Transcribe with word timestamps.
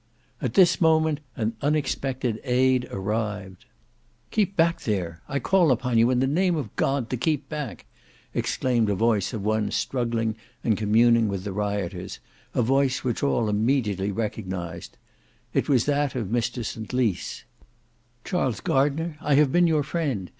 At 0.41 0.55
this 0.55 0.81
moment 0.81 1.19
an 1.35 1.53
unexpected 1.61 2.41
aid 2.43 2.87
arrived. 2.89 3.65
"Keep 4.31 4.55
back 4.55 4.81
there! 4.81 5.21
I 5.29 5.37
call 5.37 5.69
upon 5.71 5.99
you 5.99 6.09
in 6.09 6.19
the 6.19 6.25
name 6.25 6.55
of 6.55 6.75
God 6.75 7.07
to 7.11 7.17
keep 7.17 7.47
back!" 7.49 7.85
exclaimed 8.33 8.89
a 8.89 8.95
voice 8.95 9.31
of 9.31 9.43
one 9.45 9.69
struggling 9.69 10.35
and 10.63 10.75
communing 10.75 11.27
with 11.27 11.43
the 11.43 11.53
rioters, 11.53 12.17
a 12.55 12.63
voice 12.63 13.03
which 13.03 13.21
all 13.21 13.47
immediately 13.47 14.11
recognised. 14.11 14.97
It 15.53 15.69
was 15.69 15.85
that 15.85 16.15
of 16.15 16.29
Mr 16.29 16.65
St 16.65 16.91
Lys. 16.93 17.43
Charles 18.23 18.59
Gardner, 18.59 19.17
"I 19.21 19.35
have 19.35 19.51
been 19.51 19.67
your 19.67 19.83
friend. 19.83 20.29